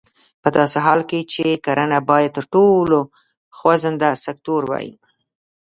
په 0.41 0.49
داسې 0.57 0.77
حال 0.85 1.01
کې 1.09 1.19
چې 1.33 1.45
کرنه 1.65 1.99
باید 2.09 2.35
تر 2.37 2.45
ټولو 2.53 2.99
خوځنده 3.57 4.11
سکتور 4.25 4.61
وای. 4.69 4.89